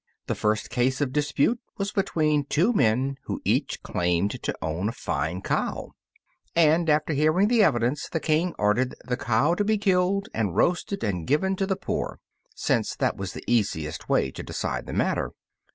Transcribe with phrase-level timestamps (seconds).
[0.25, 4.93] The first case of dispute was between two men who each claimed to own a
[4.93, 5.91] fine cow,
[6.55, 11.03] and after hearing the evidence, the King ordered the cow to be killed and roasted
[11.03, 12.19] and given to the poor,
[12.55, 15.33] since that was the easiest way to decide the matter.